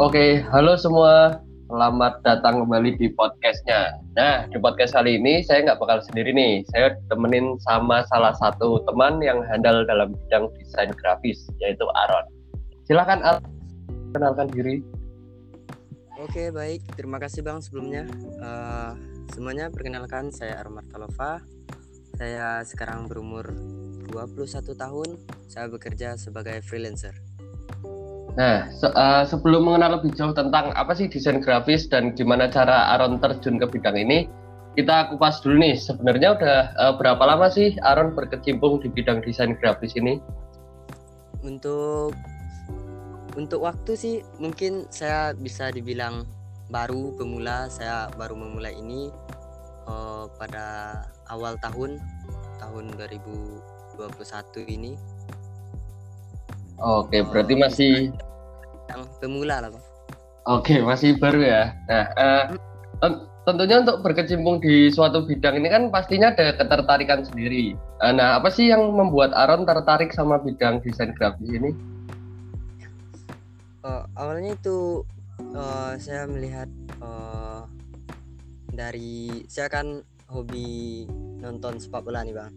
Oke, 0.00 0.40
halo 0.48 0.80
semua. 0.80 1.44
Selamat 1.68 2.24
datang 2.24 2.64
kembali 2.64 2.96
di 2.96 3.12
podcastnya. 3.12 4.00
Nah, 4.16 4.48
di 4.48 4.56
podcast 4.56 4.96
kali 4.96 5.20
ini 5.20 5.44
saya 5.44 5.60
nggak 5.60 5.76
bakal 5.76 6.00
sendiri 6.00 6.32
nih. 6.32 6.64
Saya 6.72 6.96
temenin 7.12 7.60
sama 7.60 8.00
salah 8.08 8.32
satu 8.40 8.80
teman 8.88 9.20
yang 9.20 9.44
handal 9.44 9.84
dalam 9.84 10.16
bidang 10.16 10.48
desain 10.56 10.88
grafis, 10.96 11.44
yaitu 11.60 11.84
Aaron. 11.84 12.24
Silahkan 12.88 13.20
Aaron, 13.20 13.44
kenalkan 14.16 14.48
diri. 14.48 14.80
Oke, 16.16 16.48
baik. 16.48 16.80
Terima 16.96 17.20
kasih 17.20 17.44
Bang 17.44 17.60
sebelumnya. 17.60 18.08
Uh, 18.40 18.96
semuanya 19.36 19.68
perkenalkan 19.68 20.32
saya 20.32 20.64
Aaron 20.64 20.80
Martalova. 20.80 21.44
Saya 22.16 22.64
sekarang 22.64 23.04
berumur 23.04 23.52
21 24.08 24.64
tahun. 24.64 25.08
Saya 25.44 25.68
bekerja 25.68 26.16
sebagai 26.16 26.64
freelancer. 26.64 27.29
Nah, 28.38 28.70
se 28.70 28.86
uh, 28.86 29.26
sebelum 29.26 29.66
mengenal 29.66 29.98
lebih 29.98 30.14
jauh 30.14 30.30
tentang 30.30 30.70
apa 30.78 30.94
sih 30.94 31.10
desain 31.10 31.42
grafis 31.42 31.90
dan 31.90 32.14
gimana 32.14 32.46
cara 32.46 32.94
Aaron 32.94 33.18
terjun 33.18 33.58
ke 33.58 33.66
bidang 33.66 33.98
ini, 33.98 34.30
kita 34.78 35.10
kupas 35.10 35.42
dulu 35.42 35.58
nih. 35.58 35.74
Sebenarnya 35.74 36.38
udah 36.38 36.58
uh, 36.78 36.94
berapa 36.94 37.22
lama 37.26 37.50
sih 37.50 37.74
Aaron 37.82 38.14
berkecimpung 38.14 38.78
di 38.78 38.88
bidang 38.90 39.24
desain 39.26 39.58
grafis 39.58 39.98
ini? 39.98 40.22
Untuk 41.42 42.14
untuk 43.34 43.62
waktu 43.66 43.92
sih 43.98 44.14
mungkin 44.38 44.86
saya 44.90 45.34
bisa 45.34 45.74
dibilang 45.74 46.26
baru 46.70 47.14
pemula. 47.18 47.66
Saya 47.66 48.06
baru 48.14 48.38
memulai 48.38 48.78
ini 48.78 49.10
uh, 49.90 50.30
pada 50.38 51.02
awal 51.30 51.58
tahun 51.58 51.98
tahun 52.62 52.84
2021 52.94 53.58
ini. 54.70 54.94
Oke, 56.80 57.20
berarti 57.28 57.54
uh, 57.56 57.60
masih 57.60 57.92
yang 58.88 59.02
pemula 59.20 59.56
lah, 59.60 59.70
Pak. 59.70 59.82
Oke, 60.48 60.80
masih 60.80 61.20
baru 61.20 61.44
ya. 61.44 61.76
Nah, 61.86 62.04
uh, 62.16 62.44
tentunya 63.44 63.84
untuk 63.84 64.00
berkecimpung 64.00 64.60
di 64.64 64.88
suatu 64.88 65.24
bidang 65.28 65.60
ini 65.60 65.68
kan 65.68 65.82
pastinya 65.92 66.32
ada 66.32 66.56
ketertarikan 66.56 67.20
sendiri. 67.24 67.76
Nah, 68.00 68.40
apa 68.40 68.48
sih 68.48 68.72
yang 68.72 68.96
membuat 68.96 69.36
Aaron 69.36 69.68
tertarik 69.68 70.12
sama 70.16 70.40
bidang 70.40 70.80
desain 70.80 71.12
grafis 71.12 71.52
ini? 71.52 71.70
Uh, 73.80 74.04
awalnya 74.16 74.56
itu 74.56 75.04
uh, 75.56 75.96
saya 75.96 76.28
melihat 76.28 76.68
uh, 77.00 77.64
dari 78.72 79.44
saya 79.48 79.72
kan 79.72 80.04
hobi 80.28 81.04
nonton 81.40 81.80
sepak 81.80 82.04
bola 82.04 82.24
nih 82.24 82.36
bang. 82.36 82.52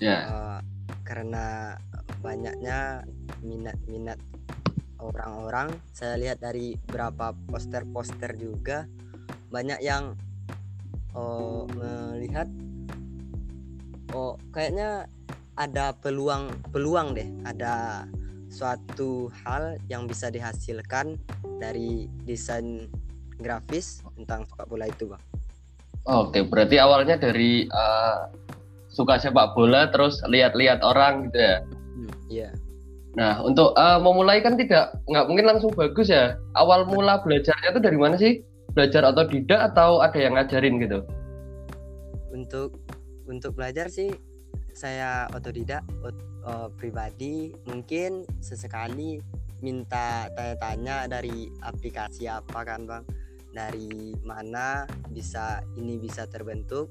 Ya. 0.00 0.08
Yeah. 0.08 0.22
Uh, 0.28 0.60
karena 1.04 1.74
banyaknya 2.20 3.04
minat-minat 3.40 4.20
orang-orang, 5.00 5.72
saya 5.96 6.20
lihat 6.20 6.44
dari 6.44 6.76
beberapa 6.76 7.32
poster-poster 7.48 8.36
juga 8.36 8.84
banyak 9.50 9.80
yang 9.82 10.14
uh, 11.16 11.64
melihat 11.74 12.46
oh 14.14 14.36
kayaknya 14.52 15.08
ada 15.58 15.92
peluang 15.96 16.52
peluang 16.70 17.16
deh, 17.16 17.28
ada 17.48 18.04
suatu 18.50 19.30
hal 19.46 19.78
yang 19.86 20.04
bisa 20.10 20.28
dihasilkan 20.28 21.16
dari 21.62 22.10
desain 22.26 22.90
grafis 23.38 24.04
tentang 24.20 24.44
sepak 24.48 24.66
bola 24.68 24.86
itu, 24.90 25.08
Bang. 25.08 25.22
Oke, 26.08 26.42
berarti 26.44 26.80
awalnya 26.80 27.20
dari 27.20 27.68
uh, 27.68 28.28
suka 28.90 29.20
sepak 29.20 29.52
bola 29.54 29.88
terus 29.92 30.18
lihat-lihat 30.26 30.82
orang 30.82 31.28
gitu 31.30 31.38
ya? 31.38 31.56
Iya. 32.30 32.54
Nah, 33.18 33.42
untuk 33.42 33.74
uh, 33.74 33.98
memulai 33.98 34.38
kan 34.38 34.54
tidak 34.54 34.94
nggak 35.10 35.26
mungkin 35.26 35.46
langsung 35.50 35.74
bagus 35.74 36.06
ya. 36.08 36.38
Awal 36.54 36.86
mula 36.86 37.18
belajarnya 37.26 37.74
itu 37.74 37.80
dari 37.82 37.98
mana 37.98 38.14
sih? 38.14 38.46
Belajar 38.70 39.02
atau 39.02 39.26
tidak 39.26 39.74
atau 39.74 39.98
ada 39.98 40.14
yang 40.14 40.38
ngajarin 40.38 40.78
gitu? 40.78 41.02
Untuk 42.30 42.78
untuk 43.26 43.58
belajar 43.58 43.90
sih 43.90 44.14
saya 44.70 45.26
otodidak 45.34 45.82
uh, 46.46 46.70
pribadi 46.78 47.50
mungkin 47.66 48.22
sesekali 48.38 49.18
minta 49.60 50.30
tanya-tanya 50.38 51.10
dari 51.10 51.50
aplikasi 51.66 52.30
apa 52.30 52.64
kan 52.64 52.88
bang 52.88 53.04
dari 53.50 54.14
mana 54.22 54.86
bisa 55.10 55.60
ini 55.76 55.98
bisa 55.98 56.24
terbentuk 56.30 56.88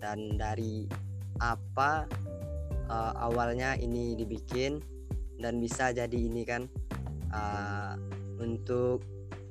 dan 0.00 0.34
dari 0.34 0.88
apa 1.38 2.08
uh, 2.92 3.12
awalnya 3.16 3.74
ini 3.80 4.12
dibikin 4.12 4.76
dan 5.40 5.56
bisa 5.58 5.90
jadi 5.90 6.12
ini 6.12 6.44
kan 6.44 6.68
uh, 7.32 7.96
untuk 8.36 9.00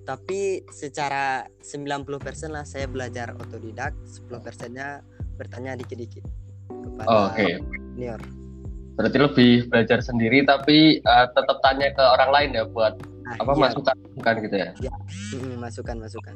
tapi 0.05 0.65
secara 0.69 1.45
90% 1.61 2.05
lah 2.53 2.65
saya 2.65 2.85
belajar 2.85 3.33
otodidak 3.37 3.93
10% 4.05 4.77
nya 4.77 5.01
bertanya 5.37 5.77
dikit-dikit 5.77 6.25
kepada 6.69 7.07
oh, 7.09 7.25
okay. 7.33 7.57
senior 7.97 8.21
berarti 8.97 9.17
lebih 9.17 9.53
belajar 9.71 9.99
sendiri 10.03 10.45
tapi 10.45 11.01
uh, 11.05 11.25
tetap 11.33 11.57
tanya 11.65 11.89
ke 11.95 12.03
orang 12.03 12.29
lain 12.29 12.49
ya 12.53 12.63
buat 12.69 12.93
nah, 13.25 13.35
apa 13.39 13.51
iya. 13.55 13.61
masukan 13.65 13.95
masukan 13.97 14.35
gitu 14.45 14.55
ya? 14.59 14.69
ya. 14.83 14.91
masukan 15.57 15.97
masukan. 15.97 16.35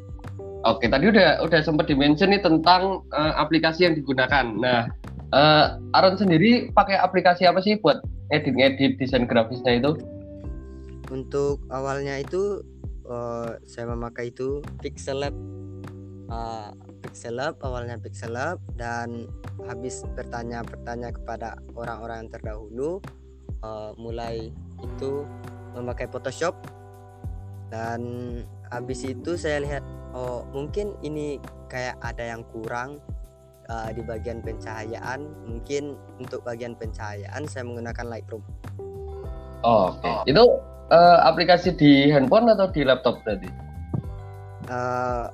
Oke, 0.66 0.90
tadi 0.90 1.06
udah 1.14 1.46
udah 1.46 1.62
sempat 1.62 1.86
dimention 1.86 2.34
nih 2.34 2.42
tentang 2.42 3.06
uh, 3.14 3.34
aplikasi 3.38 3.86
yang 3.86 3.94
digunakan. 3.94 4.50
Nah, 4.58 4.90
uh, 5.34 5.80
Aaron 5.96 6.20
sendiri 6.20 6.70
pakai 6.76 7.00
aplikasi 7.00 7.48
apa 7.48 7.64
sih 7.64 7.80
buat 7.80 8.04
edit-edit 8.34 8.98
desain 9.00 9.26
grafisnya 9.26 9.80
itu? 9.82 9.98
Untuk 11.14 11.62
awalnya 11.70 12.18
itu 12.22 12.66
uh, 13.10 13.58
saya 13.66 13.90
memakai 13.94 14.34
itu 14.34 14.62
Pixel 14.82 15.22
Lab. 15.22 15.36
Uh, 16.26 16.74
Pixel 17.06 17.38
Lab 17.38 17.62
awalnya 17.62 18.02
Pixel 18.02 18.34
Lab 18.34 18.58
dan 18.76 19.30
habis 19.70 20.02
bertanya-bertanya 20.18 21.14
kepada 21.14 21.62
orang-orang 21.78 22.26
yang 22.26 22.32
terdahulu 22.34 22.92
uh, 23.62 23.94
mulai 23.96 24.50
itu 24.82 25.24
memakai 25.78 26.10
Photoshop 26.10 26.58
dan 27.70 28.02
habis 28.74 29.06
itu 29.06 29.38
saya 29.38 29.62
lihat 29.62 29.84
oh 30.18 30.46
mungkin 30.54 30.98
ini 31.06 31.38
kayak 31.70 31.98
ada 32.02 32.24
yang 32.36 32.42
kurang 32.50 33.02
uh, 33.70 33.90
di 33.94 34.02
bagian 34.06 34.40
pencahayaan 34.42 35.26
mungkin 35.46 35.98
untuk 36.22 36.42
bagian 36.46 36.74
pencahayaan 36.78 37.46
saya 37.50 37.64
menggunakan 37.66 38.06
Lightroom 38.08 38.44
oh, 39.66 39.94
oke 39.94 40.02
okay. 40.02 40.32
itu 40.32 40.44
uh, 40.94 41.20
aplikasi 41.26 41.74
di 41.74 42.10
handphone 42.10 42.50
atau 42.52 42.70
di 42.70 42.82
laptop 42.86 43.22
tadi 43.26 43.50
uh, 44.70 45.30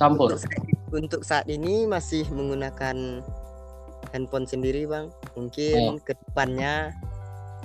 campur 0.00 0.32
untuk 0.32 0.42
saat, 0.42 0.64
untuk 0.92 1.22
saat 1.22 1.46
ini 1.48 1.86
masih 1.86 2.26
menggunakan 2.32 3.22
handphone 4.12 4.46
sendiri 4.46 4.86
bang 4.86 5.10
mungkin 5.34 5.98
oh. 5.98 6.02
ke 6.02 6.14
depannya 6.14 6.94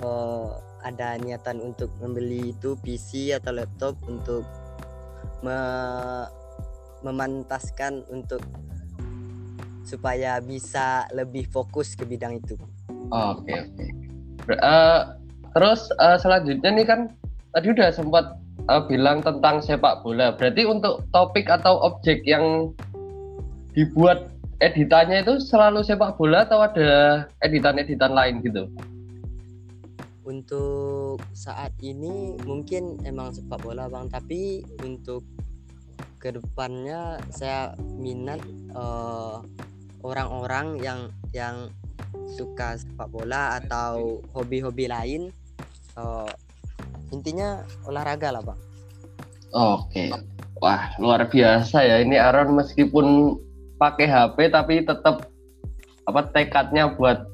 uh, 0.02 0.58
ada 0.80 1.20
niatan 1.20 1.60
untuk 1.60 1.92
membeli 2.00 2.56
itu 2.56 2.72
PC 2.80 3.36
atau 3.36 3.52
laptop 3.52 3.94
untuk 4.08 4.48
me 5.44 5.56
memantaskan 7.00 8.04
untuk 8.12 8.44
supaya 9.90 10.38
bisa 10.38 11.10
lebih 11.10 11.50
fokus 11.50 11.98
ke 11.98 12.06
bidang 12.06 12.38
itu. 12.38 12.54
Oke 13.10 13.50
okay, 13.50 13.58
oke. 13.66 13.74
Okay. 13.74 13.88
Uh, 14.54 14.62
eh, 14.62 15.00
terus 15.58 15.90
uh, 15.98 16.14
selanjutnya 16.14 16.70
nih 16.70 16.86
kan 16.86 17.00
tadi 17.50 17.74
udah 17.74 17.90
sempat 17.90 18.38
uh, 18.70 18.82
bilang 18.86 19.18
tentang 19.26 19.58
sepak 19.58 20.06
bola. 20.06 20.30
Berarti 20.38 20.62
untuk 20.62 21.02
topik 21.10 21.50
atau 21.50 21.82
objek 21.82 22.22
yang 22.22 22.70
dibuat 23.74 24.30
editannya 24.62 25.26
itu 25.26 25.42
selalu 25.42 25.82
sepak 25.82 26.14
bola 26.14 26.46
atau 26.46 26.62
ada 26.62 27.26
editan-editan 27.42 28.14
lain 28.14 28.38
gitu? 28.46 28.70
untuk 30.30 31.18
saat 31.34 31.74
ini 31.82 32.38
mungkin 32.46 33.02
emang 33.02 33.34
sepak 33.34 33.58
bola 33.66 33.90
bang 33.90 34.06
tapi 34.06 34.62
untuk 34.86 35.26
ke 36.22 36.30
depannya 36.30 37.18
saya 37.34 37.74
minat 37.98 38.38
eh, 38.70 39.36
orang-orang 40.02 40.80
yang 40.80 41.00
yang 41.34 41.68
suka 42.36 42.78
sepak 42.78 43.08
bola 43.10 43.60
atau 43.60 44.24
hobi-hobi 44.34 44.90
lain 44.90 45.30
uh, 45.98 46.30
intinya 47.12 47.62
olahraga 47.84 48.34
lah 48.34 48.42
bang 48.42 48.60
oke 49.54 50.04
wah 50.60 50.94
luar 50.98 51.26
biasa 51.28 51.84
ya 51.84 51.96
ini 52.00 52.16
Aaron 52.16 52.54
meskipun 52.56 53.36
pakai 53.80 54.06
HP 54.06 54.52
tapi 54.52 54.84
tetap 54.84 55.30
apa 56.04 56.20
tekadnya 56.32 56.92
buat 56.96 57.24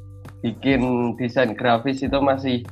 bikin 0.44 1.14
desain 1.18 1.56
grafis 1.56 2.04
itu 2.04 2.18
masih 2.20 2.62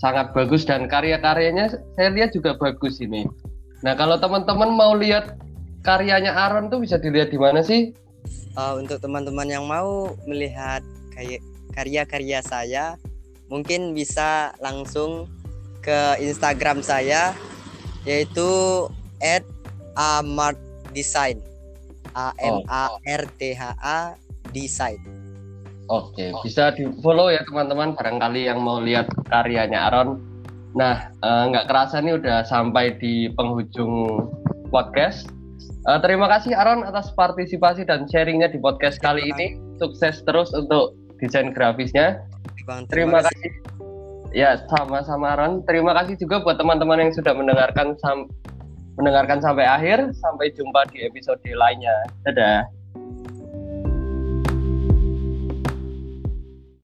sangat 0.00 0.32
bagus 0.36 0.66
dan 0.66 0.90
karya-karyanya 0.90 1.72
saya 1.96 2.08
lihat 2.12 2.36
juga 2.36 2.56
bagus 2.56 3.00
ini. 3.00 3.24
Nah 3.84 3.96
kalau 3.96 4.20
teman-teman 4.20 4.72
mau 4.72 4.92
lihat 4.96 5.36
karyanya 5.84 6.34
Aaron 6.34 6.68
tuh 6.68 6.82
bisa 6.82 7.00
dilihat 7.00 7.32
di 7.32 7.38
mana 7.40 7.62
sih? 7.64 7.94
Uh, 8.56 8.80
untuk 8.80 8.98
teman-teman 9.04 9.48
yang 9.48 9.68
mau 9.68 10.16
melihat 10.24 10.80
karya-karya 11.76 12.40
saya, 12.40 12.96
mungkin 13.52 13.92
bisa 13.92 14.52
langsung 14.60 15.28
ke 15.84 16.18
Instagram 16.18 16.82
saya 16.82 17.36
yaitu 18.06 18.48
at 19.20 19.42
Amart 19.98 20.58
Design. 20.94 21.42
A 22.16 22.32
M 22.40 22.64
A 22.72 22.96
R 23.04 23.22
T 23.36 23.52
H 23.52 23.76
A 23.76 24.16
Design. 24.56 24.96
Oke, 25.86 26.32
bisa 26.42 26.72
di 26.74 26.88
follow 27.04 27.30
ya 27.30 27.44
teman-teman 27.46 27.94
barangkali 27.94 28.48
yang 28.48 28.58
mau 28.64 28.80
lihat 28.80 29.06
karyanya 29.28 29.86
Aaron. 29.86 30.18
Nah, 30.74 31.12
eh, 31.12 31.44
nggak 31.52 31.68
kerasa 31.68 32.00
nih 32.00 32.16
udah 32.16 32.42
sampai 32.42 32.96
di 32.96 33.30
penghujung 33.36 34.26
podcast. 34.72 35.28
Eh, 35.86 36.00
terima 36.02 36.26
kasih 36.26 36.52
Aaron 36.52 36.82
atas 36.82 37.14
partisipasi 37.14 37.86
dan 37.86 38.10
sharingnya 38.10 38.50
di 38.50 38.58
podcast 38.58 38.98
kali 38.98 39.22
ini. 39.30 39.54
Sukses 39.78 40.18
terus 40.26 40.50
untuk 40.50 40.98
desain 41.22 41.54
grafisnya. 41.54 42.20
Bang, 42.66 42.90
Terima 42.90 43.22
kasih. 43.22 43.50
Ya, 44.34 44.58
sama-sama 44.66 45.38
Aaron. 45.38 45.62
Terima 45.62 45.94
kasih 45.94 46.18
juga 46.18 46.42
buat 46.42 46.58
teman-teman 46.58 47.06
yang 47.06 47.12
sudah 47.14 47.32
mendengarkan 47.32 47.94
sam 48.02 48.26
mendengarkan 48.98 49.38
sampai 49.38 49.62
akhir. 49.62 50.10
Sampai 50.18 50.50
jumpa 50.50 50.90
di 50.90 51.06
episode 51.06 51.38
lainnya. 51.54 51.94
Dadah. 52.26 52.75